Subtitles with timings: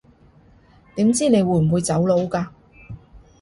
[0.95, 2.47] 點知你會唔會走佬㗎